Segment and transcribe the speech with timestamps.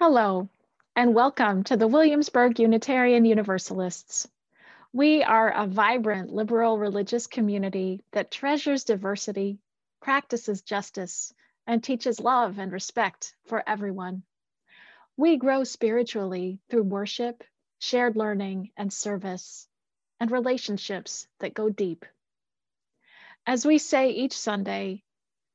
[0.00, 0.48] Hello,
[0.94, 4.28] and welcome to the Williamsburg Unitarian Universalists.
[4.92, 9.58] We are a vibrant liberal religious community that treasures diversity,
[10.00, 11.34] practices justice,
[11.66, 14.22] and teaches love and respect for everyone.
[15.16, 17.42] We grow spiritually through worship,
[17.80, 19.66] shared learning, and service,
[20.20, 22.06] and relationships that go deep.
[23.44, 25.02] As we say each Sunday,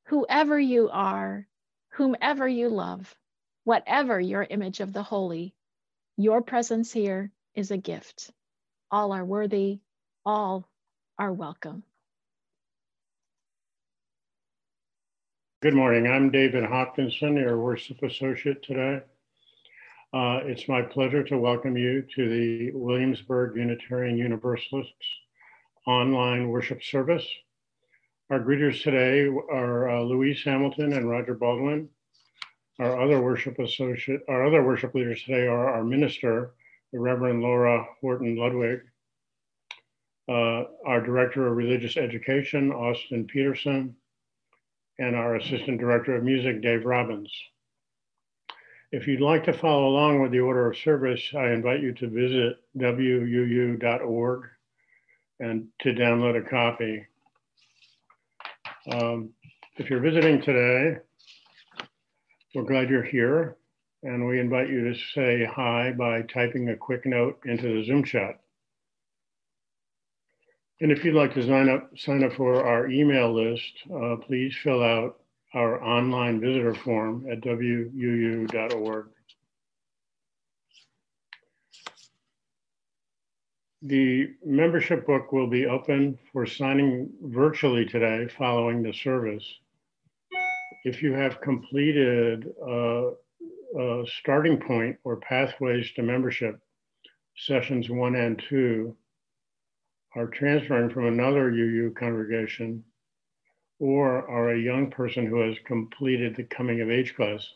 [0.08, 1.48] whoever you are,
[1.92, 3.16] whomever you love,
[3.64, 5.54] whatever your image of the holy,
[6.16, 8.30] your presence here is a gift.
[8.90, 9.80] All are worthy,
[10.24, 10.68] all
[11.18, 11.82] are welcome.
[15.62, 16.06] Good morning.
[16.06, 19.00] I'm David Hopkinson, your worship associate today.
[20.12, 24.92] Uh, it's my pleasure to welcome you to the Williamsburg Unitarian Universalists
[25.86, 27.26] online worship service.
[28.30, 31.88] Our greeters today are uh, Louise Hamilton and Roger Baldwin,
[32.78, 36.54] our other worship associate, our other worship leaders today are our minister,
[36.92, 38.80] the Reverend Laura Horton Ludwig,
[40.28, 43.94] uh, our director of religious education, Austin Peterson,
[44.98, 47.32] and our assistant director of music, Dave Robbins.
[48.92, 52.08] If you'd like to follow along with the order of service, I invite you to
[52.08, 54.42] visit wuu.org
[55.40, 57.04] and to download a copy.
[58.92, 59.30] Um,
[59.78, 60.98] if you're visiting today,
[62.54, 63.56] we're glad you're here,
[64.04, 68.04] and we invite you to say hi by typing a quick note into the Zoom
[68.04, 68.38] chat.
[70.80, 74.54] And if you'd like to sign up, sign up for our email list, uh, please
[74.62, 75.20] fill out
[75.52, 79.06] our online visitor form at wuu.org.
[83.82, 89.44] The membership book will be open for signing virtually today following the service
[90.84, 93.10] if you have completed a,
[93.78, 96.60] a starting point or pathways to membership,
[97.36, 98.94] sessions one and two
[100.14, 102.84] are transferring from another UU congregation
[103.80, 107.46] or are a young person who has completed the coming of age class,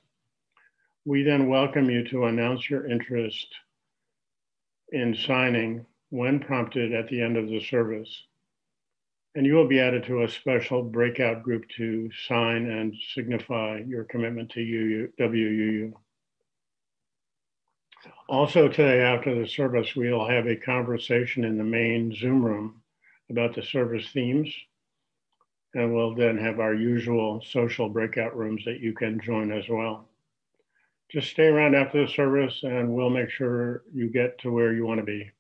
[1.05, 3.47] we then welcome you to announce your interest
[4.91, 8.25] in signing when prompted at the end of the service.
[9.39, 14.03] And you will be added to a special breakout group to sign and signify your
[14.03, 15.93] commitment to UU, WUU.
[18.29, 22.83] Also today after the service, we'll have a conversation in the main Zoom room
[23.31, 24.53] about the service themes.
[25.73, 30.09] And we'll then have our usual social breakout rooms that you can join as well.
[31.13, 34.85] Just stay around after the service and we'll make sure you get to where you
[34.85, 35.31] wanna be.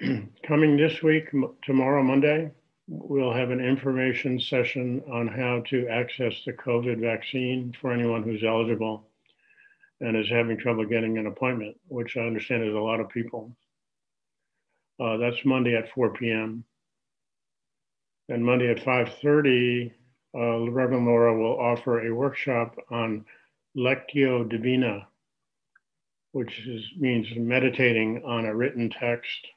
[0.46, 1.28] coming this week,
[1.64, 2.50] tomorrow, Monday,
[2.86, 8.44] we'll have an information session on how to access the COVID vaccine for anyone who's
[8.44, 9.08] eligible
[10.00, 13.56] and is having trouble getting an appointment, which I understand is a lot of people.
[15.00, 16.62] Uh, that's Monday at 4 p.m.
[18.28, 19.90] And Monday at 5.30,
[20.36, 23.24] uh, Reverend Laura will offer a workshop on
[23.76, 25.08] Lectio Divina,
[26.30, 29.48] which is, means meditating on a written text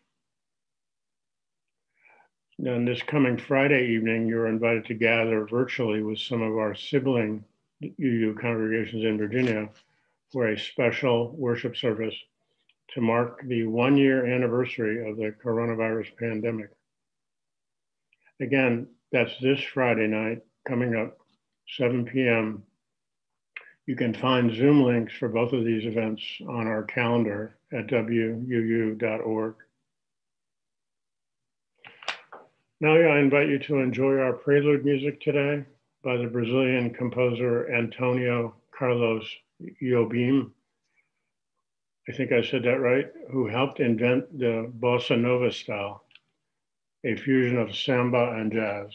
[2.65, 7.43] and this coming Friday evening, you're invited to gather virtually with some of our sibling
[7.83, 9.67] UU congregations in Virginia
[10.31, 12.13] for a special worship service
[12.93, 16.69] to mark the one year anniversary of the coronavirus pandemic.
[18.39, 21.17] Again, that's this Friday night coming up,
[21.77, 22.63] 7 p.m.
[23.87, 29.55] You can find Zoom links for both of these events on our calendar at wuu.org.
[32.81, 35.63] Now I invite you to enjoy our prelude music today
[36.03, 39.23] by the Brazilian composer Antonio Carlos
[39.79, 40.49] Jobim.
[42.09, 46.05] I think I said that right, who helped invent the bossa nova style,
[47.05, 48.87] a fusion of samba and jazz.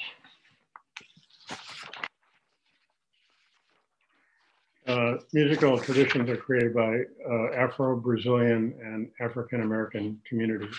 [4.89, 10.75] Uh, musical traditions are created by uh, Afro-Brazilian and African-American communities.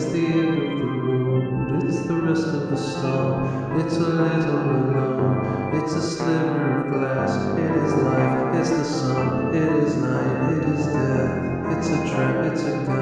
[0.00, 4.60] It's the end of the road, it's the rest of the storm, it's a little
[4.60, 10.52] alone, it's a sliver of glass, it is life, it's the sun, it is night,
[10.52, 12.99] it is death, it's a trap, it's a gun,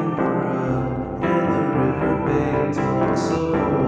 [0.00, 3.83] And the river bank talks so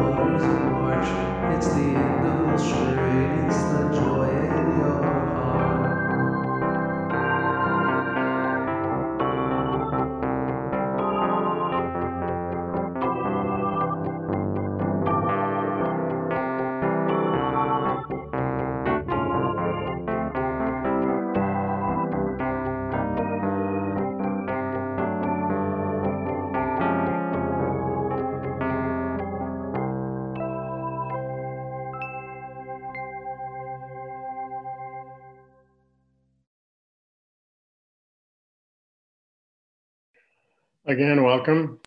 [40.88, 41.80] Again, welcome.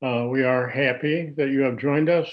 [0.00, 2.26] Uh, we are happy that you have joined us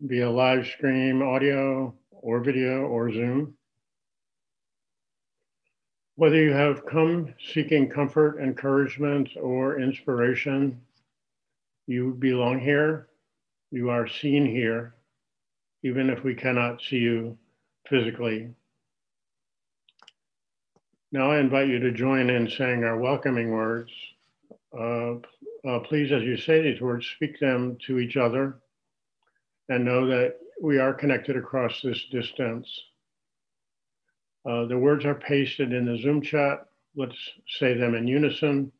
[0.00, 3.52] via live stream, audio, or video, or Zoom.
[6.16, 10.80] Whether you have come seeking comfort, encouragement, or inspiration,
[11.86, 13.08] you belong here.
[13.70, 14.94] You are seen here,
[15.82, 17.36] even if we cannot see you
[17.86, 18.48] physically.
[21.12, 23.92] Now I invite you to join in saying our welcoming words.
[24.72, 25.16] Uh,
[25.68, 28.58] uh, please, as you say these words, speak them to each other
[29.68, 32.68] and know that we are connected across this distance.
[34.48, 36.66] Uh, the words are pasted in the Zoom chat.
[36.96, 37.16] Let's
[37.58, 38.72] say them in unison.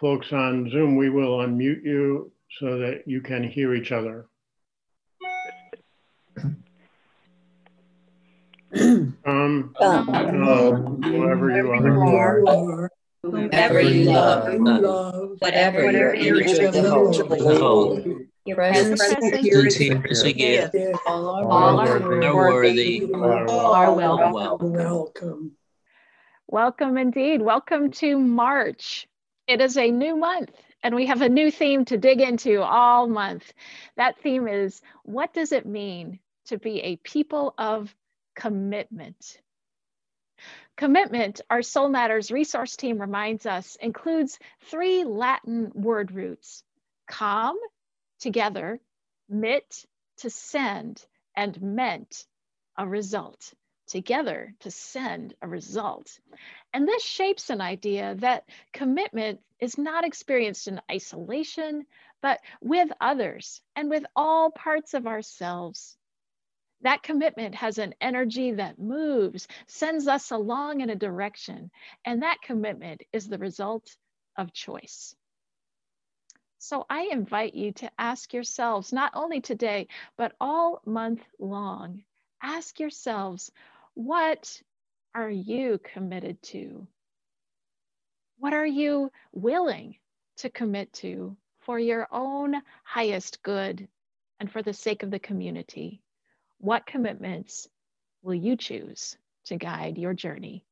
[0.00, 4.26] Folks on Zoom, we will unmute you so that you can hear each other.
[9.26, 12.87] Um, um, um whoever you are
[13.50, 15.36] whomever you love, love.
[15.38, 20.70] whatever, whatever your spiritually hold, your presence as we give,
[21.06, 24.72] all are worthy, are welcome.
[24.72, 25.52] Welcome.
[26.46, 27.42] Welcome indeed.
[27.42, 29.06] Welcome to March.
[29.46, 30.52] It is a new month
[30.82, 33.52] and we have a new theme to dig into all month.
[33.96, 37.94] That theme is what does it mean to be a people of
[38.36, 39.38] commitment?
[40.78, 46.62] Commitment, our Soul Matters resource team reminds us, includes three Latin word roots
[47.08, 47.58] com,
[48.20, 48.78] together,
[49.28, 49.84] mit,
[50.18, 51.04] to send,
[51.34, 52.24] and ment,
[52.76, 53.52] a result
[53.88, 56.16] together to send a result.
[56.72, 61.86] And this shapes an idea that commitment is not experienced in isolation,
[62.22, 65.97] but with others and with all parts of ourselves.
[66.82, 71.70] That commitment has an energy that moves, sends us along in a direction,
[72.04, 73.96] and that commitment is the result
[74.36, 75.16] of choice.
[76.58, 82.04] So I invite you to ask yourselves, not only today, but all month long,
[82.42, 83.50] ask yourselves,
[83.94, 84.60] what
[85.14, 86.86] are you committed to?
[88.38, 89.96] What are you willing
[90.38, 92.54] to commit to for your own
[92.84, 93.88] highest good
[94.38, 96.02] and for the sake of the community?
[96.60, 97.68] What commitments
[98.22, 100.64] will you choose to guide your journey?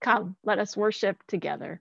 [0.00, 1.80] Come, let us worship together.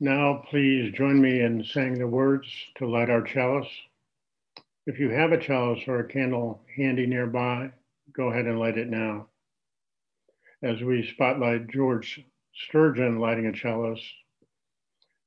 [0.00, 2.46] Now, please join me in saying the words
[2.76, 3.68] to light our chalice.
[4.86, 7.70] If you have a chalice or a candle handy nearby,
[8.12, 9.28] go ahead and light it now
[10.64, 14.00] as we spotlight George Sturgeon lighting a chalice.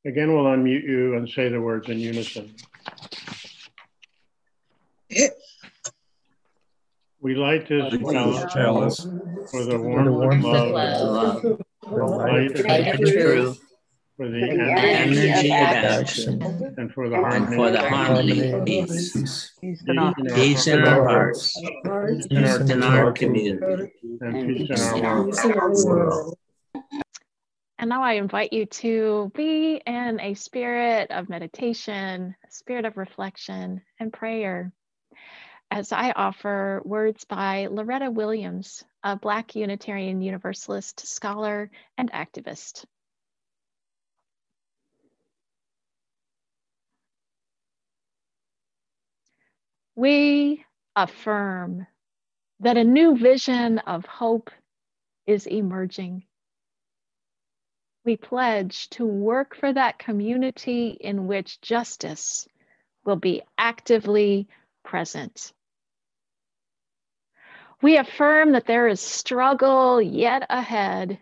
[0.06, 2.56] Again, we'll unmute you and say the words in unison.
[7.28, 9.08] We light this chalice, chalice
[9.52, 13.60] for the warmth, of love, for the light of truth,
[14.16, 16.42] for the energy, energy of action,
[16.78, 18.52] and for the harmony, for the harmony.
[18.54, 19.52] of peace.
[19.60, 19.84] Peace.
[19.88, 20.00] In
[20.86, 23.92] our hearts, peace in our community,
[24.22, 26.34] and peace in our world.
[27.78, 32.96] And now I invite you to be in a spirit of meditation, a spirit of
[32.96, 34.72] reflection and prayer
[35.72, 42.86] as I offer words by Loretta Williams, a Black Unitarian Universalist scholar and activist.
[49.98, 50.64] we
[50.96, 51.88] affirm
[52.60, 54.52] that a new vision of hope
[55.26, 56.24] is emerging.
[58.06, 62.48] We pledge to work for that community in which justice
[63.06, 64.48] will be actively
[64.84, 65.52] present.
[67.82, 71.20] We affirm that there is struggle yet ahead,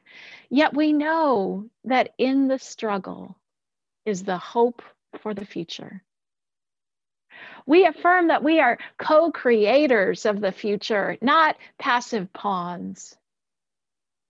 [0.49, 3.37] yet we know that in the struggle
[4.05, 4.81] is the hope
[5.21, 6.03] for the future.
[7.65, 13.17] We affirm that we are co creators of the future, not passive pawns.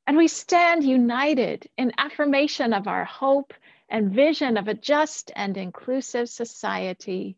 [0.08, 3.54] And we stand united in affirmation of our hope
[3.90, 7.38] and vision of a just and inclusive society.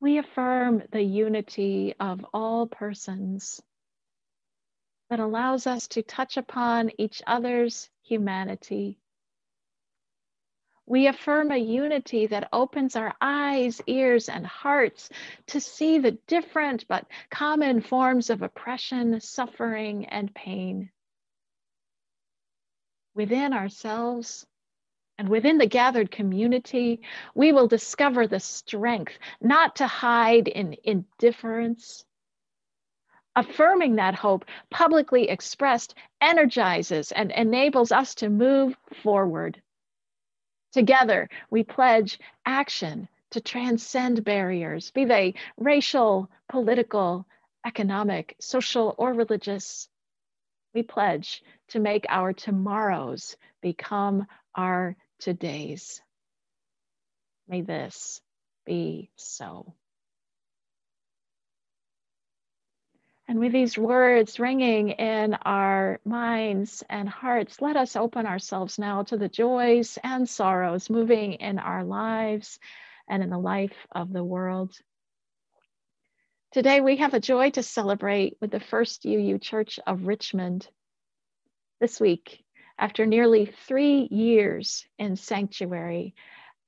[0.00, 3.62] We affirm the unity of all persons
[5.10, 8.98] that allows us to touch upon each other's humanity
[10.86, 15.10] we affirm a unity that opens our eyes, ears, and hearts
[15.48, 20.90] to see the different but common forms of oppression, suffering, and pain.
[23.14, 24.46] Within ourselves
[25.18, 27.00] and within the gathered community,
[27.34, 32.04] we will discover the strength not to hide in indifference.
[33.34, 39.60] Affirming that hope, publicly expressed, energizes and enables us to move forward
[40.76, 47.26] Together, we pledge action to transcend barriers, be they racial, political,
[47.64, 49.88] economic, social, or religious.
[50.74, 56.00] We pledge to make our tomorrows become our todays.
[57.48, 58.20] May this
[58.64, 59.74] be so.
[63.28, 69.02] And with these words ringing in our minds and hearts, let us open ourselves now
[69.04, 72.60] to the joys and sorrows moving in our lives
[73.08, 74.76] and in the life of the world.
[76.52, 80.68] Today, we have a joy to celebrate with the First UU Church of Richmond.
[81.80, 82.44] This week,
[82.78, 86.14] after nearly three years in sanctuary,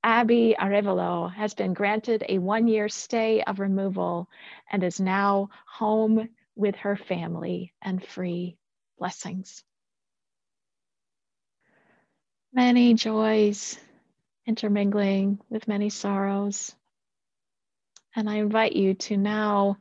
[0.03, 4.29] Abby Arevalo has been granted a one year stay of removal
[4.71, 8.57] and is now home with her family and free
[8.97, 9.63] blessings.
[12.53, 13.77] Many joys
[14.45, 16.75] intermingling with many sorrows.
[18.15, 19.77] And I invite you to now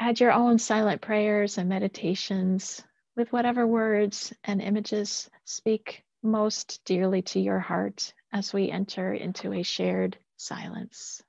[0.00, 2.82] add your own silent prayers and meditations
[3.16, 9.52] with whatever words and images speak most dearly to your heart as we enter into
[9.52, 11.22] a shared silence.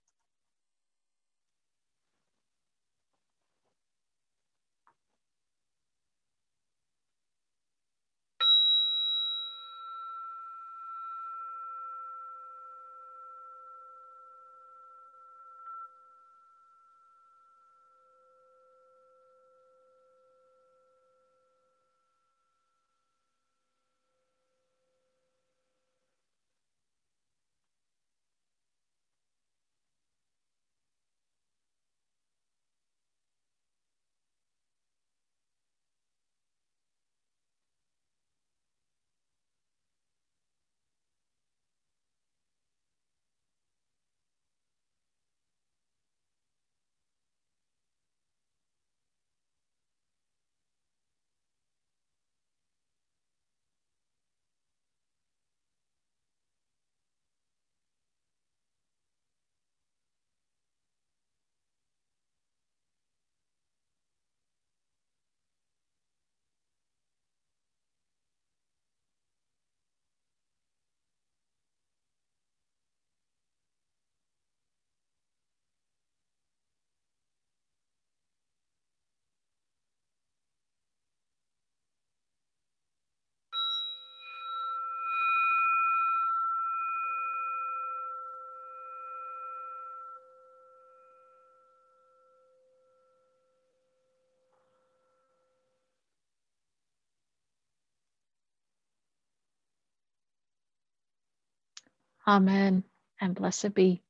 [102.28, 102.84] Amen
[103.20, 104.02] and blessed be.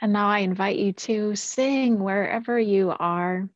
[0.00, 3.48] And now I invite you to sing wherever you are.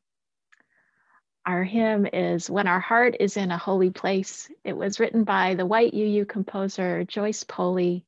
[1.47, 4.49] Our hymn is When Our Heart is in a Holy Place.
[4.63, 8.05] It was written by the white UU composer Joyce Poley.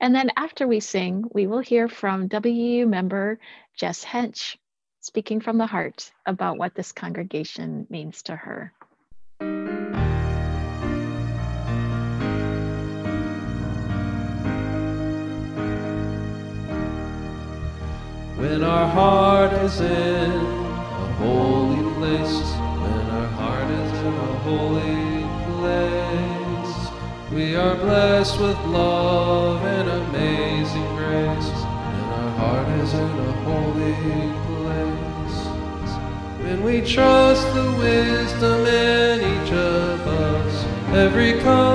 [0.00, 3.38] And then after we sing, we will hear from WU member
[3.76, 4.56] Jess Hench
[5.00, 8.72] speaking from the heart about what this congregation means to her.
[18.40, 22.40] When our heart is in a holy place,
[22.80, 26.74] when our heart is in a holy place,
[27.30, 31.50] we are blessed with love and amazing grace.
[31.52, 35.38] When our heart is in a holy place,
[36.42, 41.69] when we trust the wisdom in each of us, every color,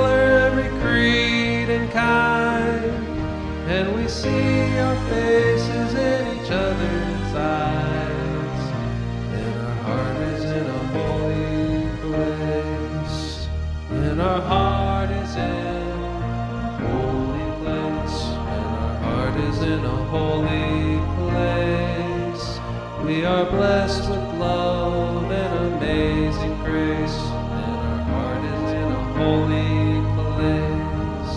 [23.36, 27.18] are blessed with love and amazing grace.
[27.60, 31.34] And our heart is in a holy place.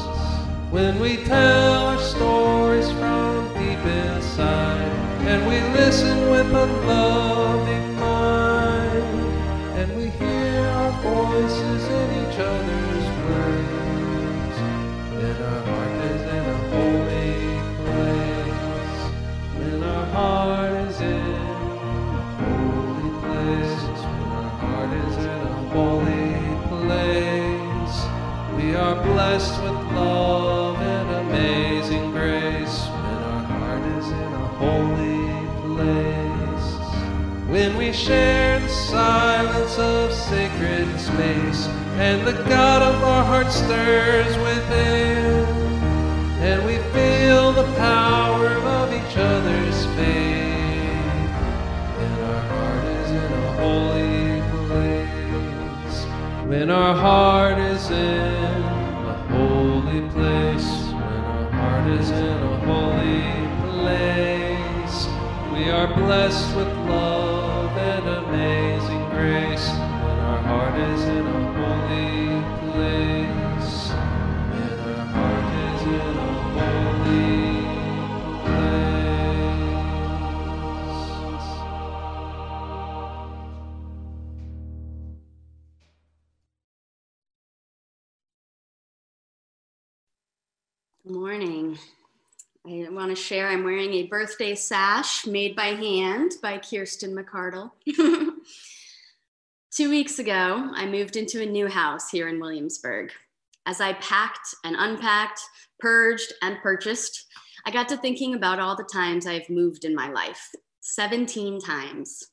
[0.72, 4.94] When we tell our stories from deep inside,
[5.28, 7.29] and we listen with a loving
[29.30, 32.78] blessed with love and amazing grace.
[32.88, 35.30] When our heart is in a holy
[35.68, 36.68] place,
[37.48, 41.68] when we share the silence of sacred space,
[42.08, 45.46] and the God of our heart stirs within,
[46.50, 51.30] and we feel the power of each other's faith.
[51.98, 55.98] When our heart is in a holy place,
[56.48, 58.49] when our heart is in
[61.98, 63.24] is in a holy
[63.66, 64.98] place,
[65.54, 69.68] we are blessed with love and amazing grace.
[70.04, 73.74] When our heart is in a holy place,
[74.54, 76.20] when our heart is in a
[76.58, 77.42] holy
[78.46, 78.62] place.
[91.04, 91.59] Good morning.
[91.70, 91.80] Um,
[92.68, 97.72] I want to share I'm wearing a birthday sash made by hand by Kirsten McCardle.
[99.72, 103.12] Two weeks ago, I moved into a new house here in Williamsburg.
[103.66, 105.42] As I packed and unpacked,
[105.80, 107.28] purged and purchased,
[107.66, 110.50] I got to thinking about all the times I've moved in my life
[110.82, 112.24] 17 times.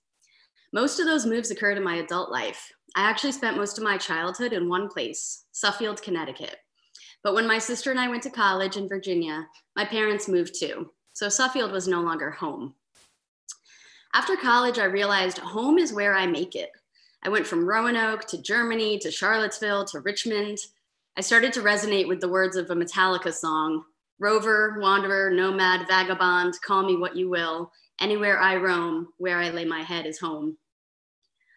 [0.73, 2.73] Most of those moves occurred in my adult life.
[2.97, 6.57] I actually spent most of my childhood in one place, Suffield, Connecticut.
[7.23, 10.91] But when my sister and I went to college in Virginia, my parents moved too.
[11.13, 12.75] So Suffield was no longer home.
[14.15, 16.71] After college, I realized home is where I make it.
[17.23, 20.59] I went from Roanoke to Germany to Charlottesville to Richmond.
[21.17, 23.85] I started to resonate with the words of a Metallica song
[24.19, 27.71] Rover, wanderer, nomad, vagabond, call me what you will.
[28.01, 30.57] Anywhere I roam, where I lay my head is home.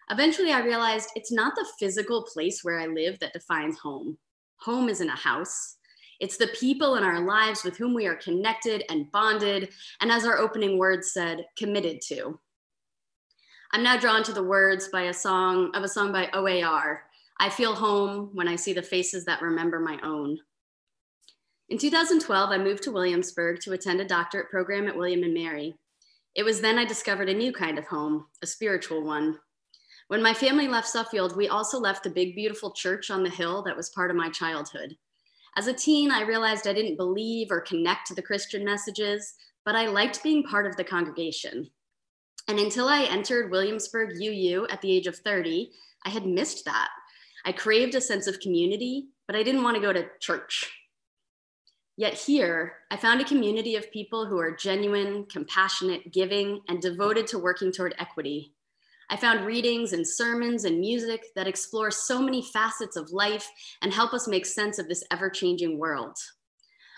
[0.09, 4.17] Eventually, I realized it's not the physical place where I live that defines home.
[4.61, 5.77] Home isn't a house.
[6.19, 9.69] It's the people in our lives with whom we are connected and bonded,
[10.01, 12.39] and as our opening words said, committed to.
[13.71, 17.03] I'm now drawn to the words by a song of a song by OAR.
[17.39, 20.37] I feel home when I see the faces that remember my own.
[21.69, 25.75] In 2012, I moved to Williamsburg to attend a doctorate program at William and Mary.
[26.35, 29.37] It was then I discovered a new kind of home, a spiritual one.
[30.09, 33.61] When my family left Suffield, we also left the big, beautiful church on the hill
[33.61, 34.97] that was part of my childhood.
[35.55, 39.75] As a teen, I realized I didn't believe or connect to the Christian messages, but
[39.75, 41.69] I liked being part of the congregation.
[42.47, 45.69] And until I entered Williamsburg UU at the age of 30,
[46.03, 46.89] I had missed that.
[47.45, 50.71] I craved a sense of community, but I didn't want to go to church.
[51.97, 57.27] Yet here, I found a community of people who are genuine, compassionate, giving, and devoted
[57.27, 58.55] to working toward equity.
[59.09, 63.49] I found readings and sermons and music that explore so many facets of life
[63.81, 66.15] and help us make sense of this ever changing world.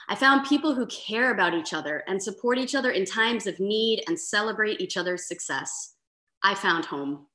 [0.09, 3.61] I found people who care about each other and support each other in times of
[3.61, 5.93] need and celebrate each other's success.
[6.43, 7.27] I found home.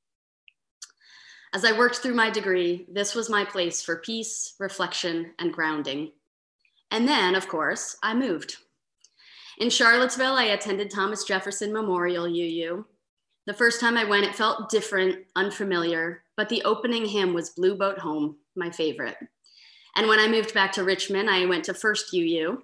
[1.53, 6.11] As I worked through my degree, this was my place for peace, reflection, and grounding.
[6.91, 8.57] And then, of course, I moved.
[9.57, 12.85] In Charlottesville, I attended Thomas Jefferson Memorial UU.
[13.47, 17.75] The first time I went, it felt different, unfamiliar, but the opening hymn was Blue
[17.75, 19.15] Boat Home, my favorite.
[19.95, 22.61] And when I moved back to Richmond, I went to First UU.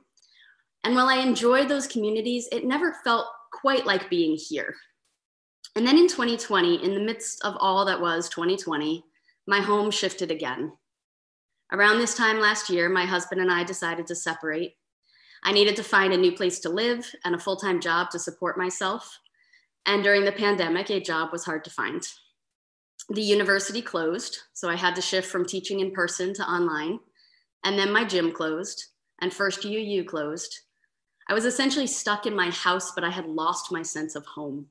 [0.83, 4.75] And while I enjoyed those communities, it never felt quite like being here.
[5.77, 9.05] And then in 2020, in the midst of all that was 2020,
[9.47, 10.73] my home shifted again.
[11.71, 14.73] Around this time last year, my husband and I decided to separate.
[15.45, 18.19] I needed to find a new place to live and a full time job to
[18.19, 19.19] support myself.
[19.85, 22.07] And during the pandemic, a job was hard to find.
[23.09, 26.99] The university closed, so I had to shift from teaching in person to online.
[27.63, 28.85] And then my gym closed,
[29.21, 30.59] and First UU closed.
[31.29, 34.67] I was essentially stuck in my house, but I had lost my sense of home.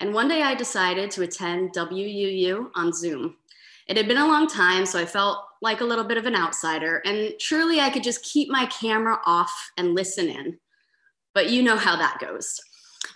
[0.00, 3.36] And one day I decided to attend WUU on Zoom.
[3.88, 6.34] It had been a long time, so I felt like a little bit of an
[6.34, 10.58] outsider, and surely I could just keep my camera off and listen in.
[11.34, 12.60] But you know how that goes.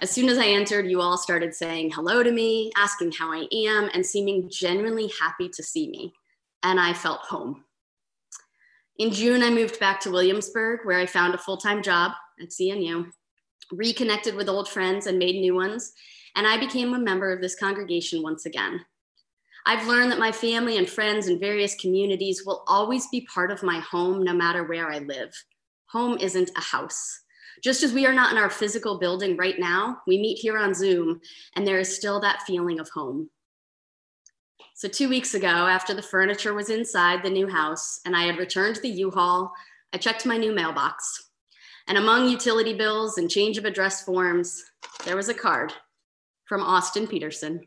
[0.00, 3.46] As soon as I entered, you all started saying hello to me, asking how I
[3.53, 6.12] am, and seeming genuinely happy to see me.
[6.62, 7.64] And I felt home.
[8.98, 12.50] In June, I moved back to Williamsburg, where I found a full time job at
[12.50, 13.11] CNU,
[13.72, 15.92] reconnected with old friends, and made new ones.
[16.37, 18.85] And I became a member of this congregation once again.
[19.66, 23.62] I've learned that my family and friends in various communities will always be part of
[23.62, 25.33] my home no matter where I live.
[25.88, 27.19] Home isn't a house.
[27.62, 30.75] Just as we are not in our physical building right now, we meet here on
[30.75, 31.20] Zoom,
[31.57, 33.29] and there is still that feeling of home.
[34.75, 38.38] So, two weeks ago, after the furniture was inside the new house and I had
[38.38, 39.53] returned to the U Haul,
[39.92, 41.31] I checked my new mailbox.
[41.87, 44.62] And among utility bills and change of address forms,
[45.05, 45.75] there was a card
[46.46, 47.61] from Austin Peterson.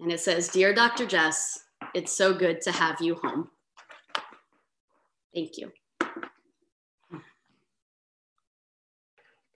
[0.00, 1.06] And it says, Dear Dr.
[1.06, 1.60] Jess,
[1.94, 3.48] it's so good to have you home.
[5.32, 5.70] Thank you.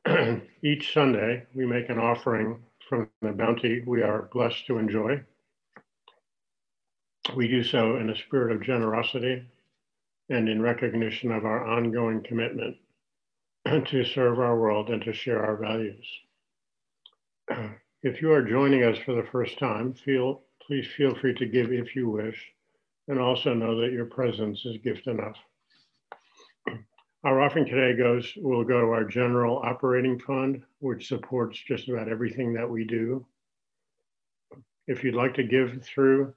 [0.64, 2.58] Each Sunday, we make an offering
[2.88, 5.22] from the bounty we are blessed to enjoy.
[7.36, 9.44] We do so in a spirit of generosity
[10.30, 12.76] and in recognition of our ongoing commitment
[13.86, 16.06] to serve our world and to share our values.
[18.02, 21.72] If you are joining us for the first time, feel, please feel free to give
[21.72, 22.52] if you wish,
[23.08, 25.36] and also know that your presence is gift enough.
[27.22, 32.08] Our offering today goes will go to our general operating fund, which supports just about
[32.08, 33.26] everything that we do.
[34.86, 36.32] If you'd like to give through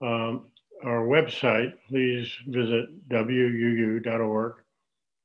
[0.00, 0.46] um,
[0.84, 4.54] our website, please visit wuu.org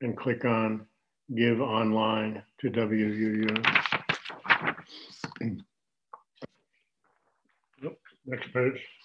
[0.01, 0.85] and click on
[1.35, 3.63] Give Online to WUU.
[8.25, 8.98] Next page.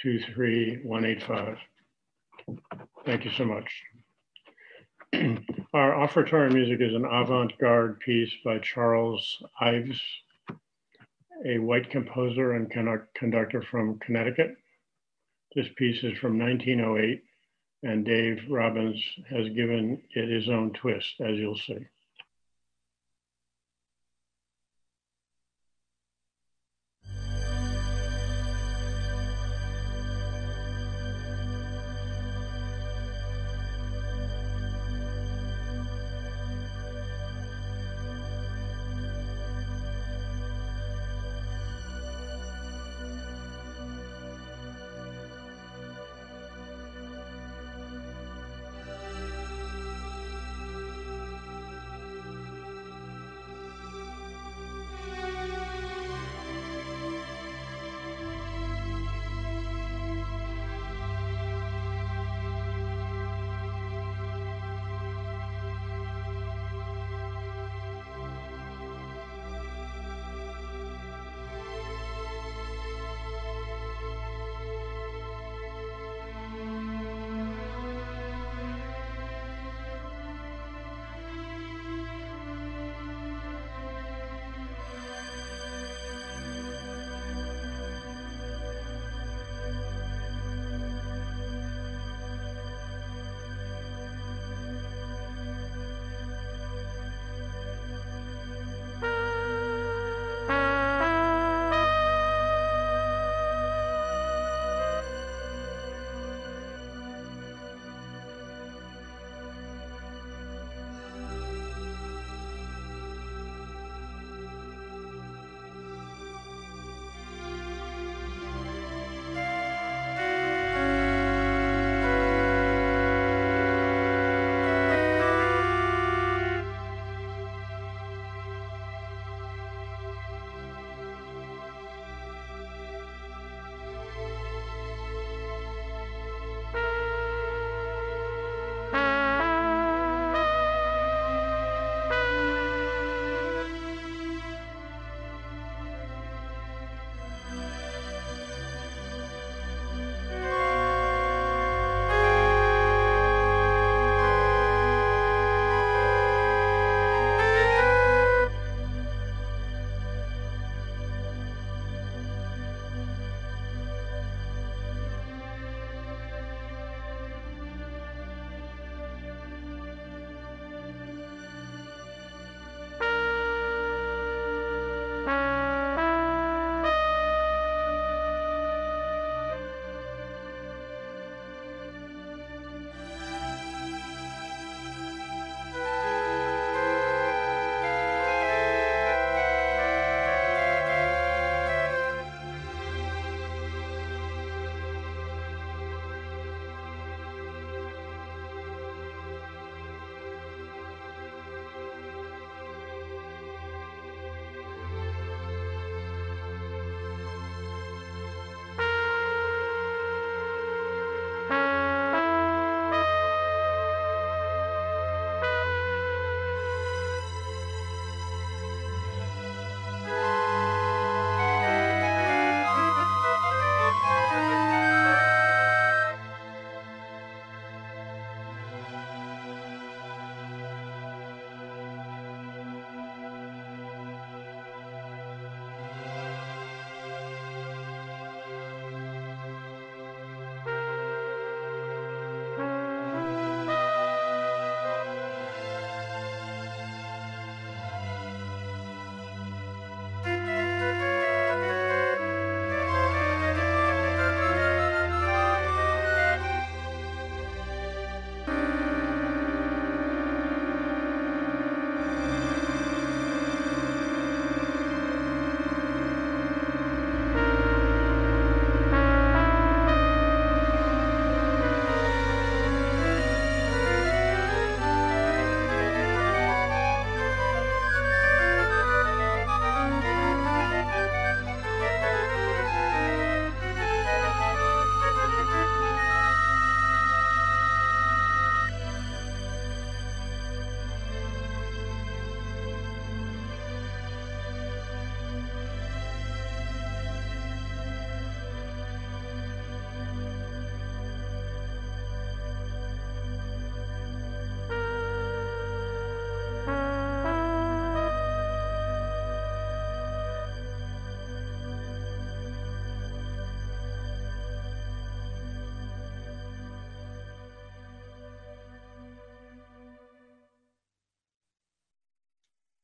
[0.00, 1.58] 23185.
[3.04, 3.82] Thank you so much.
[5.74, 10.00] Our offertory music is an avant-garde piece by Charles Ives,
[11.44, 12.70] a white composer and
[13.14, 14.54] conductor from Connecticut.
[15.56, 17.24] This piece is from 1908
[17.82, 21.86] and Dave Robbins has given it his own twist, as you'll see.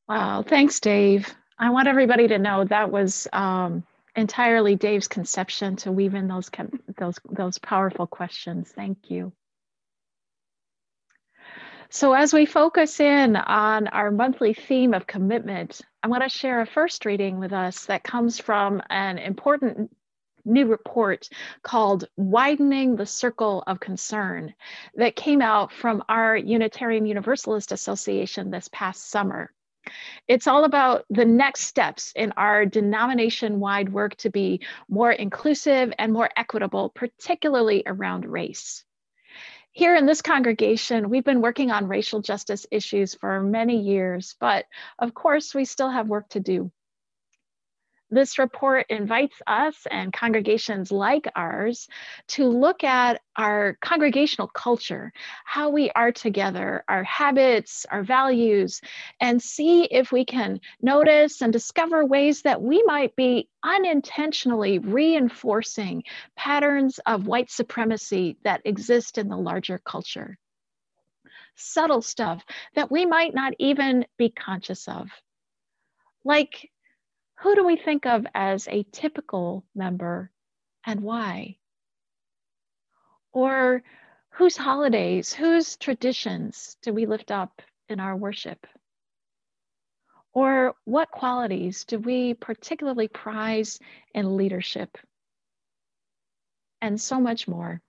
[0.07, 1.33] Wow, thanks, Dave.
[1.57, 3.83] I want everybody to know that was um,
[4.15, 6.49] entirely Dave's conception to weave in those
[6.97, 8.71] those those powerful questions.
[8.71, 9.31] Thank you.
[11.89, 16.61] So as we focus in on our monthly theme of commitment, I want to share
[16.61, 19.95] a first reading with us that comes from an important
[20.43, 21.29] new report
[21.61, 24.53] called Widening the Circle of Concern
[24.95, 29.53] that came out from our Unitarian Universalist Association this past summer.
[30.27, 35.93] It's all about the next steps in our denomination wide work to be more inclusive
[35.97, 38.83] and more equitable, particularly around race.
[39.71, 44.65] Here in this congregation, we've been working on racial justice issues for many years, but
[44.99, 46.71] of course, we still have work to do.
[48.13, 51.87] This report invites us and congregations like ours
[52.27, 55.11] to look at our congregational culture,
[55.45, 58.81] how we are together, our habits, our values,
[59.19, 66.03] and see if we can notice and discover ways that we might be unintentionally reinforcing
[66.35, 70.37] patterns of white supremacy that exist in the larger culture.
[71.55, 72.43] Subtle stuff
[72.75, 75.09] that we might not even be conscious of.
[76.23, 76.69] Like
[77.43, 80.31] who do we think of as a typical member
[80.85, 81.57] and why?
[83.33, 83.83] Or
[84.29, 88.65] whose holidays, whose traditions do we lift up in our worship?
[90.31, 93.77] Or what qualities do we particularly prize
[94.13, 94.97] in leadership?
[96.81, 97.81] And so much more.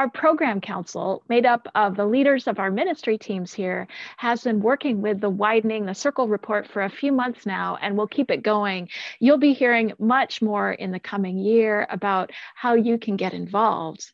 [0.00, 3.86] Our program council, made up of the leaders of our ministry teams here,
[4.16, 7.98] has been working with the Widening the Circle report for a few months now, and
[7.98, 8.88] we'll keep it going.
[9.18, 14.10] You'll be hearing much more in the coming year about how you can get involved.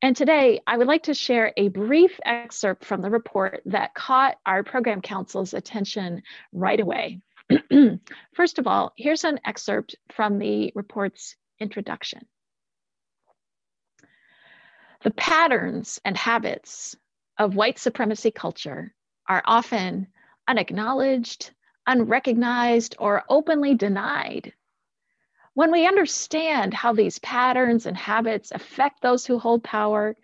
[0.00, 4.38] And today, I would like to share a brief excerpt from the report that caught
[4.46, 6.22] our program council's attention
[6.54, 7.20] right away.
[8.32, 12.26] First of all, here's an excerpt from the report's introduction.
[15.00, 16.96] The patterns and habits
[17.38, 18.92] of white supremacy culture
[19.28, 20.08] are often
[20.48, 21.52] unacknowledged,
[21.86, 24.52] unrecognized, or openly denied.
[25.54, 30.16] When we understand how these patterns and habits affect those who hold power,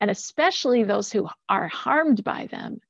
[0.00, 2.80] and especially those who are harmed by them,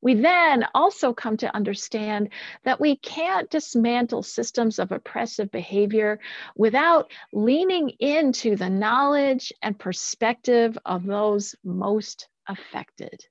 [0.00, 2.30] we then also come to understand
[2.64, 6.20] that we can't dismantle systems of oppressive behavior
[6.56, 13.24] without leaning into the knowledge and perspective of those most affected.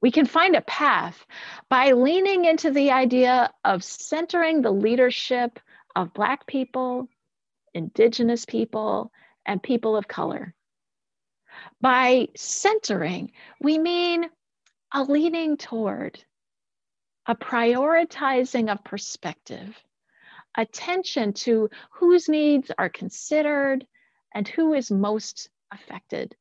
[0.00, 1.26] We can find a path
[1.68, 5.58] by leaning into the idea of centering the leadership
[5.96, 7.08] of Black people,
[7.74, 9.10] Indigenous people,
[9.44, 10.54] and people of color.
[11.80, 14.30] By centering, we mean
[14.92, 16.22] a leaning toward,
[17.26, 19.76] a prioritizing of perspective,
[20.56, 23.86] attention to whose needs are considered
[24.34, 26.34] and who is most affected.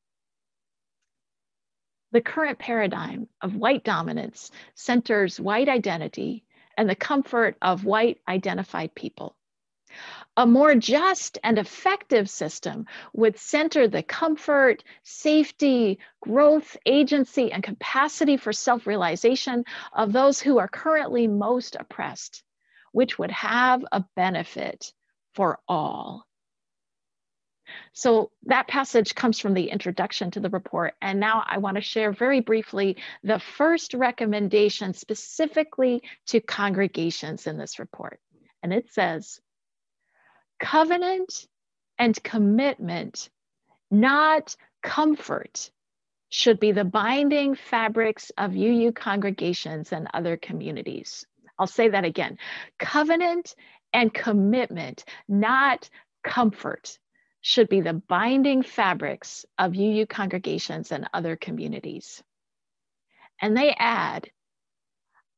[2.11, 6.45] The current paradigm of white dominance centers white identity
[6.77, 9.35] and the comfort of white identified people.
[10.37, 18.37] A more just and effective system would center the comfort, safety, growth, agency, and capacity
[18.37, 22.43] for self realization of those who are currently most oppressed,
[22.91, 24.93] which would have a benefit
[25.33, 26.27] for all.
[27.93, 30.93] So that passage comes from the introduction to the report.
[31.01, 37.57] And now I want to share very briefly the first recommendation specifically to congregations in
[37.57, 38.19] this report.
[38.61, 39.41] And it says,
[40.59, 41.47] covenant
[41.97, 43.29] and commitment,
[43.89, 45.71] not comfort,
[46.29, 51.25] should be the binding fabrics of UU congregations and other communities.
[51.57, 52.37] I'll say that again
[52.79, 53.55] covenant
[53.93, 55.89] and commitment, not
[56.23, 56.99] comfort,
[57.41, 62.21] should be the binding fabrics of UU congregations and other communities.
[63.41, 64.29] And they add,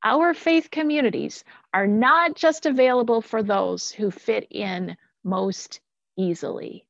[0.04, 1.44] our faith communities
[1.74, 5.80] are not just available for those who fit in most
[6.18, 6.86] easily.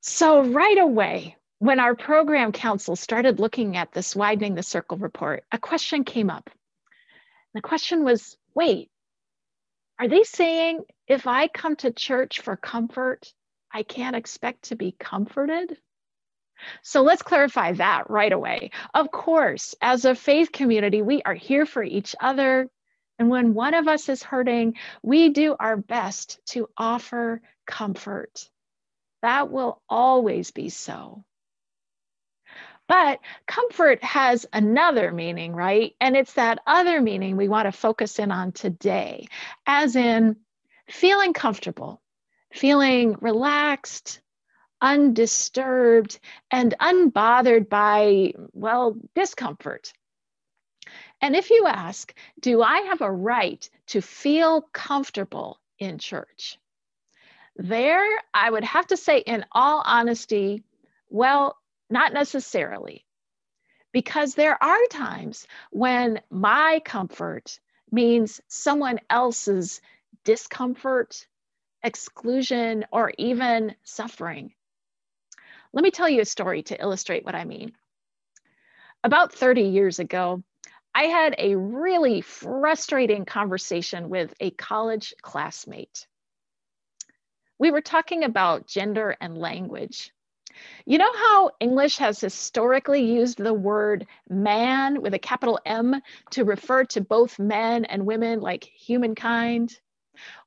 [0.00, 5.44] So, right away, when our program council started looking at this widening the circle report,
[5.52, 6.48] a question came up.
[7.54, 8.90] The question was wait,
[9.98, 13.32] are they saying if I come to church for comfort,
[13.72, 15.76] I can't expect to be comforted?
[16.82, 18.70] So let's clarify that right away.
[18.94, 22.68] Of course, as a faith community, we are here for each other,
[23.20, 28.48] and when one of us is hurting, we do our best to offer comfort.
[29.20, 31.22] That will always be so.
[32.88, 35.94] But comfort has another meaning, right?
[36.00, 39.28] And it's that other meaning we want to focus in on today,
[39.66, 40.36] as in
[40.88, 42.00] feeling comfortable,
[42.54, 44.22] feeling relaxed,
[44.80, 46.18] undisturbed,
[46.50, 49.92] and unbothered by, well, discomfort.
[51.20, 56.58] And if you ask, do I have a right to feel comfortable in church?
[57.56, 60.62] There, I would have to say, in all honesty,
[61.10, 61.58] well,
[61.90, 63.04] not necessarily.
[63.92, 67.58] Because there are times when my comfort
[67.90, 69.80] means someone else's
[70.24, 71.26] discomfort,
[71.82, 74.54] exclusion, or even suffering.
[75.72, 77.72] Let me tell you a story to illustrate what I mean.
[79.02, 80.42] About 30 years ago,
[80.94, 86.06] I had a really frustrating conversation with a college classmate.
[87.58, 90.12] We were talking about gender and language.
[90.84, 96.00] You know how English has historically used the word man with a capital M
[96.32, 99.78] to refer to both men and women like humankind?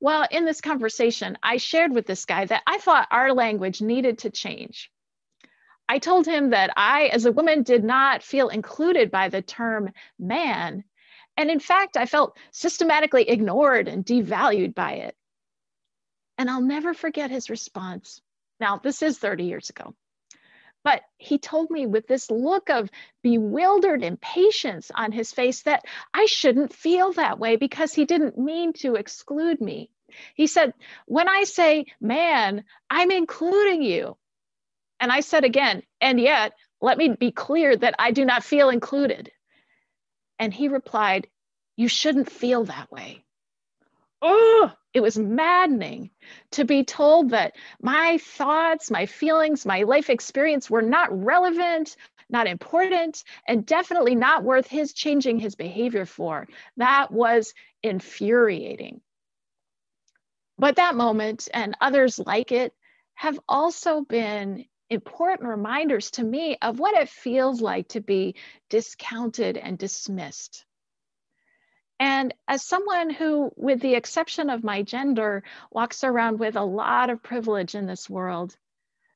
[0.01, 4.19] Well, in this conversation, I shared with this guy that I thought our language needed
[4.19, 4.91] to change.
[5.93, 9.93] I told him that I, as a woman, did not feel included by the term
[10.17, 10.85] man.
[11.37, 15.15] And in fact, I felt systematically ignored and devalued by it.
[16.39, 18.21] And I'll never forget his response.
[18.59, 19.93] Now, this is 30 years ago.
[20.83, 22.89] But he told me with this look of
[23.21, 28.73] bewildered impatience on his face that I shouldn't feel that way because he didn't mean
[28.81, 29.91] to exclude me.
[30.33, 30.73] He said,
[31.05, 34.17] When I say man, I'm including you.
[34.99, 38.69] And I said again, and yet, let me be clear that I do not feel
[38.69, 39.31] included.
[40.39, 41.27] And he replied,
[41.75, 43.23] You shouldn't feel that way.
[44.21, 46.11] Oh, it was maddening
[46.51, 51.97] to be told that my thoughts, my feelings, my life experience were not relevant,
[52.29, 56.47] not important, and definitely not worth his changing his behavior for.
[56.77, 59.01] That was infuriating.
[60.57, 62.73] But that moment and others like it
[63.15, 68.35] have also been important reminders to me of what it feels like to be
[68.69, 70.65] discounted and dismissed.
[71.99, 77.09] And as someone who, with the exception of my gender, walks around with a lot
[77.09, 78.57] of privilege in this world,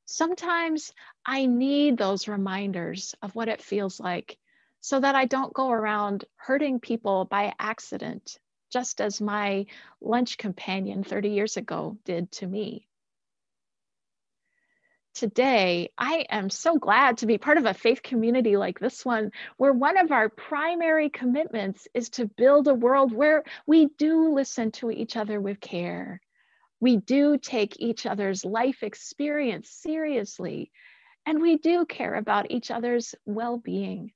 [0.06, 0.94] sometimes
[1.26, 4.38] I need those reminders of what it feels like
[4.80, 8.40] so that I don't go around hurting people by accident,
[8.72, 9.66] just as my
[10.00, 12.88] lunch companion 30 years ago did to me
[15.18, 19.32] today, I am so glad to be part of a faith community like this one,
[19.57, 24.72] where one of our primary commitments is to build a world where we do listen
[24.74, 26.22] to each other with care.
[26.80, 30.72] We do take each other's life experience seriously,
[31.26, 34.11] and we do care about each other's well being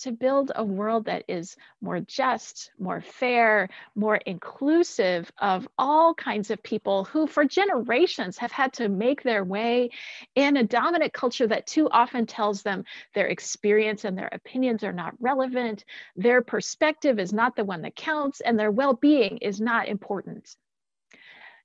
[0.00, 6.50] to build a world that is more just, more fair, more inclusive of all kinds
[6.50, 9.90] of people who, for generations, have had to make their way
[10.34, 12.84] in a dominant culture that too often tells them
[13.14, 15.84] their experience and their opinions are not relevant,
[16.16, 20.56] their perspective is not the one that counts, and their well being is not important.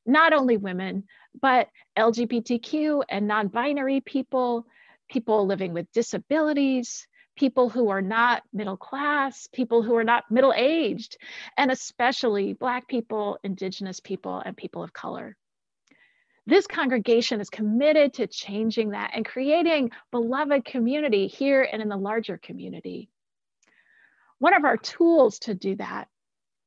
[0.05, 1.05] Not only women,
[1.41, 4.67] but LGBTQ and non binary people,
[5.09, 10.53] people living with disabilities, people who are not middle class, people who are not middle
[10.55, 11.17] aged,
[11.57, 15.35] and especially Black people, Indigenous people, and people of color.
[16.47, 21.97] This congregation is committed to changing that and creating beloved community here and in the
[21.97, 23.09] larger community.
[24.37, 26.07] One of our tools to do that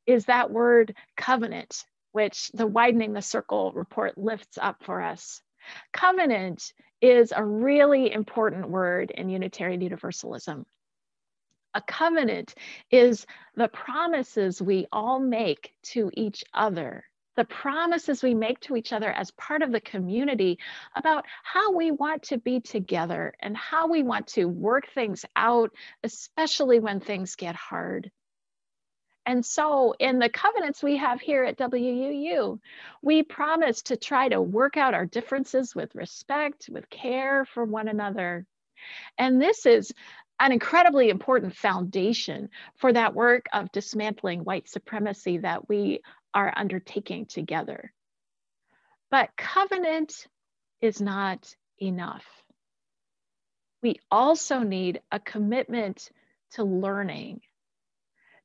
[0.07, 5.43] is that word covenant, which the Widening the Circle report lifts up for us.
[5.93, 10.67] Covenant is a really important word in Unitarian Universalism.
[11.75, 12.55] A covenant
[12.91, 17.05] is the promises we all make to each other,
[17.37, 20.59] the promises we make to each other as part of the community
[20.97, 25.71] about how we want to be together and how we want to work things out,
[26.03, 28.11] especially when things get hard.
[29.29, 32.59] And so, in the covenants we have here at WUU,
[33.03, 37.89] we promise to try to work out our differences with respect, with care for one
[37.89, 38.47] another.
[39.19, 39.93] And this is
[40.41, 46.01] an incredibly important foundation for that work of dismantling white supremacy that we
[46.33, 47.93] are undertaking together.
[49.11, 50.27] But covenant
[50.81, 52.25] is not enough.
[53.83, 56.11] We also need a commitment
[56.53, 57.43] to learning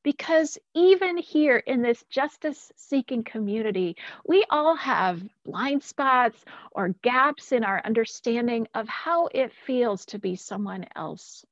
[0.03, 3.95] because even here in this justice seeking community,
[4.25, 10.19] we all have blind spots or gaps in our understanding of how it feels to
[10.19, 11.45] be someone else.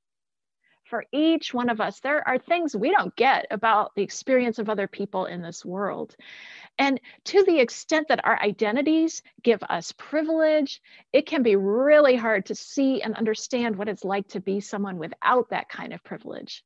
[0.83, 4.67] For each one of us, there are things we don't get about the experience of
[4.67, 6.17] other people in this world.
[6.77, 10.81] And to the extent that our identities give us privilege,
[11.13, 14.97] it can be really hard to see and understand what it's like to be someone
[14.97, 16.61] without that kind of privilege.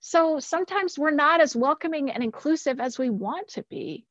[0.00, 4.06] So sometimes we're not as welcoming and inclusive as we want to be.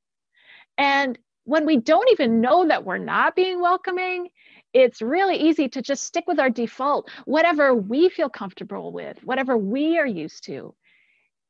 [0.77, 4.29] And when we don't even know that we're not being welcoming,
[4.73, 9.57] it's really easy to just stick with our default, whatever we feel comfortable with, whatever
[9.57, 10.75] we are used to,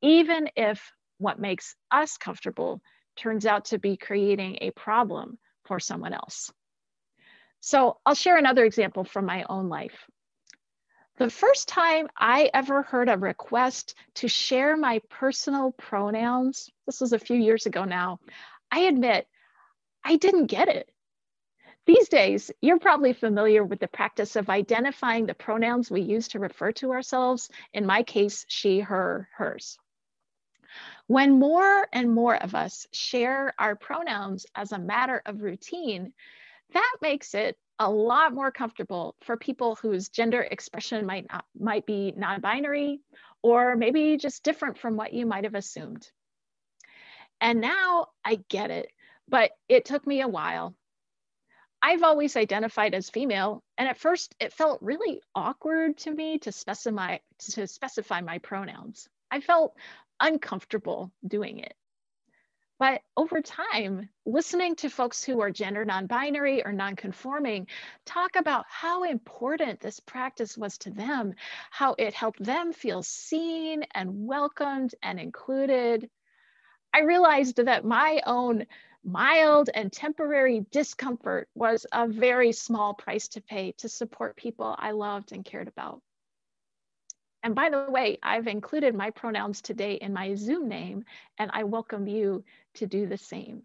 [0.01, 2.81] even if what makes us comfortable
[3.15, 6.51] turns out to be creating a problem for someone else.
[7.61, 10.05] So I'll share another example from my own life.
[11.17, 17.13] The first time I ever heard a request to share my personal pronouns, this was
[17.13, 18.19] a few years ago now,
[18.69, 19.25] I admit
[20.03, 20.91] I didn't get it.
[21.85, 26.39] These days, you're probably familiar with the practice of identifying the pronouns we use to
[26.39, 29.77] refer to ourselves, in my case, she, her, hers.
[31.07, 36.13] When more and more of us share our pronouns as a matter of routine,
[36.73, 41.85] that makes it a lot more comfortable for people whose gender expression might not might
[41.85, 43.01] be non-binary
[43.41, 46.09] or maybe just different from what you might have assumed.
[47.41, 48.87] And now I get it,
[49.27, 50.75] but it took me a while.
[51.81, 56.51] I've always identified as female, and at first it felt really awkward to me to
[56.51, 57.17] specify
[57.51, 59.07] to specify my pronouns.
[59.29, 59.75] I felt
[60.19, 61.75] uncomfortable doing it.
[62.77, 67.67] But over time, listening to folks who are gender non-binary or non-conforming
[68.05, 71.35] talk about how important this practice was to them,
[71.71, 76.09] how it helped them feel seen and welcomed and included,
[76.93, 78.65] I realized that my own
[79.05, 84.91] mild and temporary discomfort was a very small price to pay to support people I
[84.91, 86.01] loved and cared about.
[87.43, 91.05] And by the way, I've included my pronouns today in my Zoom name,
[91.37, 92.43] and I welcome you
[92.75, 93.63] to do the same.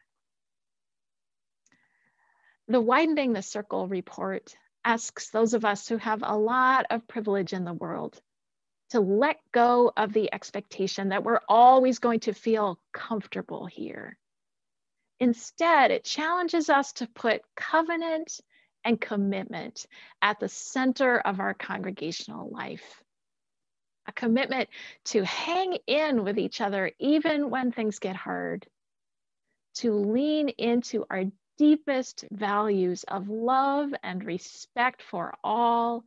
[2.69, 4.55] The Widening the Circle report
[4.85, 8.21] asks those of us who have a lot of privilege in the world
[8.91, 14.17] to let go of the expectation that we're always going to feel comfortable here.
[15.19, 18.41] Instead, it challenges us to put covenant
[18.85, 19.87] and commitment
[20.23, 23.03] at the center of our congregational life
[24.11, 24.69] a commitment
[25.05, 28.67] to hang in with each other even when things get hard,
[29.75, 31.25] to lean into our
[31.59, 36.05] deepest values of love and respect for all,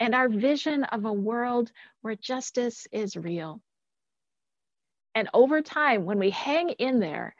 [0.00, 1.70] and our vision of a world
[2.02, 3.60] where justice is real.
[5.14, 7.34] And over time, when we hang in there,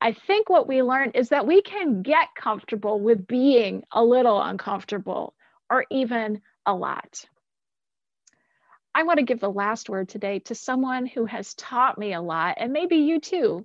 [0.00, 4.42] I think what we learn is that we can get comfortable with being a little
[4.42, 5.34] uncomfortable
[5.70, 7.24] or even a lot.
[8.92, 12.20] I want to give the last word today to someone who has taught me a
[12.20, 13.64] lot, and maybe you too.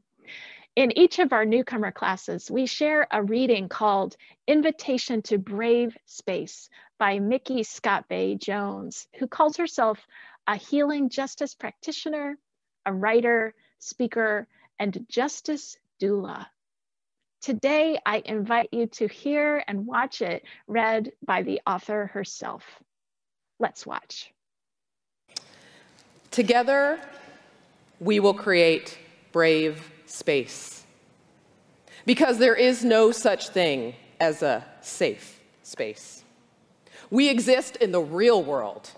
[0.76, 6.70] In each of our newcomer classes, we share a reading called Invitation to Brave Space
[7.00, 10.06] by Micky ScottBey Jones, who calls herself
[10.48, 12.38] a healing justice practitioner,
[12.86, 16.46] a writer, speaker, and justice doula.
[17.42, 22.66] Today, I invite you to hear and watch it read by the author herself.
[23.60, 24.34] Let's watch.
[26.32, 27.00] Together,
[28.02, 28.98] we will create
[29.32, 30.84] brave space.
[32.06, 36.24] Because there is no such thing as a safe space.
[37.10, 38.89] We exist in the real world.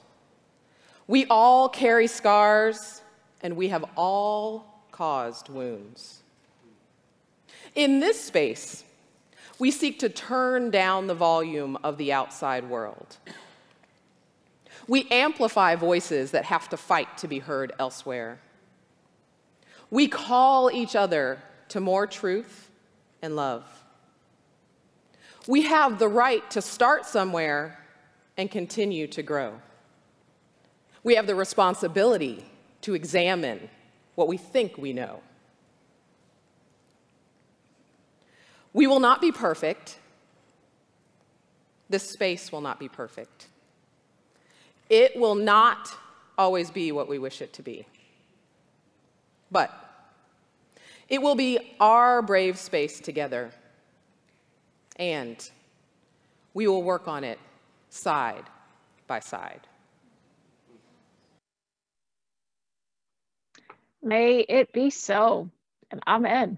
[1.08, 3.01] We all carry scars,
[3.41, 6.22] and we have all caused wounds.
[7.76, 8.84] In this space,
[9.60, 13.18] we seek to turn down the volume of the outside world
[14.88, 18.39] we amplify voices that have to fight to be heard elsewhere.
[19.90, 22.70] We call each other to more truth
[23.22, 23.64] and love.
[25.48, 27.80] We have the right to start somewhere
[28.36, 29.60] and continue to grow.
[31.04, 32.46] We have the responsibility
[32.82, 33.70] to examine
[34.16, 35.22] what we think we know.
[38.74, 39.98] We will not be perfect.
[41.90, 43.48] This space will not be perfect.
[44.90, 45.90] It will not
[46.38, 47.86] always be what we wish it to be.
[49.52, 49.72] But
[51.10, 53.52] it will be our brave space together.
[54.98, 55.38] And
[56.54, 57.39] we will work on it
[57.89, 58.43] side
[59.08, 59.62] by side.
[64.02, 65.50] May it be so,
[65.91, 66.58] and amen.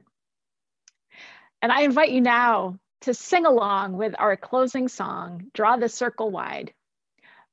[1.62, 6.32] And I invite you now to sing along with our closing song, Draw the Circle
[6.32, 6.74] Wide.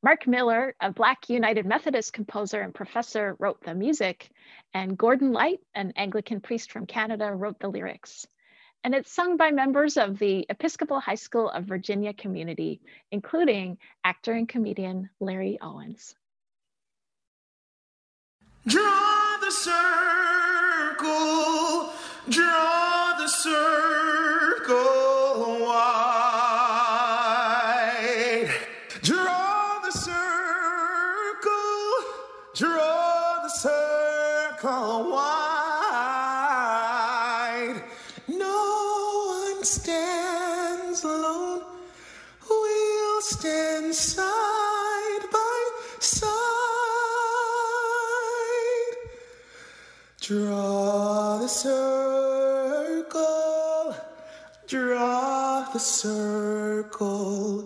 [0.02, 4.30] Mark Miller, a Black United Methodist composer and professor, wrote the music,
[4.76, 8.26] and Gordon Light, an Anglican priest from Canada, wrote the lyrics.
[8.84, 14.32] And it's sung by members of the Episcopal High School of Virginia community, including actor
[14.32, 16.14] and comedian Larry Owens.
[18.66, 21.00] Draw the circle,
[22.28, 22.65] draw
[35.10, 36.46] wide.
[38.28, 41.62] No one stands alone,
[42.48, 45.70] we'll stand side by
[46.00, 46.30] side.
[50.20, 53.16] Draw the circle,
[54.66, 57.65] draw the circle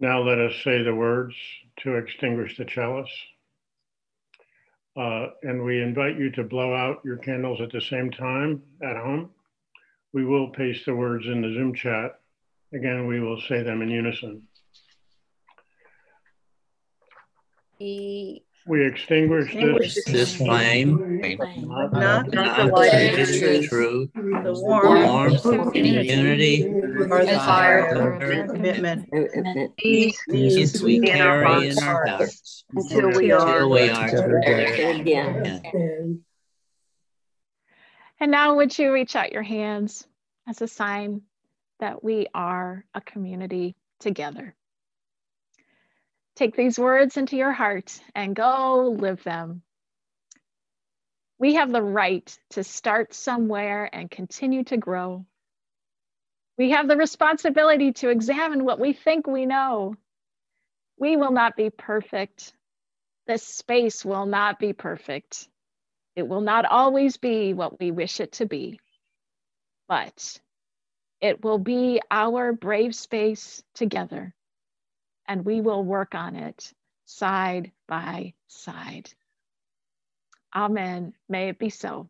[0.00, 1.34] Now let us say the words
[1.82, 3.10] to extinguish the chalice.
[4.96, 8.96] Uh, and we invite you to blow out your candles at the same time at
[8.96, 9.30] home.
[10.12, 12.20] We will paste the words in the Zoom chat.
[12.72, 14.42] Again, we will say them in unison.
[17.78, 21.20] We We extinguish Extinguish this This flame,
[21.56, 27.24] not not not the the light of truth, truth, truth, the warmth, warmth, unity, or
[27.24, 27.86] the fire.
[27.86, 28.46] of Fire.
[28.46, 29.08] commitment.
[29.78, 32.64] These these we be in our carry in our hearts.
[32.74, 35.46] Until we until are we are together together again.
[35.46, 36.24] again.
[38.20, 40.06] And now, would you reach out your hands
[40.46, 41.22] as a sign
[41.80, 44.54] that we are a community together?
[46.38, 49.62] Take these words into your heart and go live them.
[51.40, 55.26] We have the right to start somewhere and continue to grow.
[56.56, 59.96] We have the responsibility to examine what we think we know.
[60.96, 62.52] We will not be perfect.
[63.26, 65.48] This space will not be perfect.
[66.14, 68.78] It will not always be what we wish it to be,
[69.88, 70.38] but
[71.20, 74.36] it will be our brave space together,
[75.28, 76.72] and we will work on it
[77.04, 79.10] side by side.
[80.54, 81.14] Amen.
[81.28, 82.08] May it be so,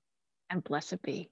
[0.48, 1.30] and blessed be.